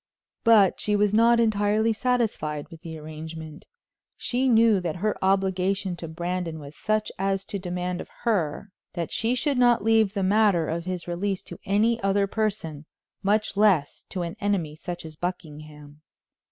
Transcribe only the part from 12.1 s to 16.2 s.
person, much less to an enemy such as Buckingham.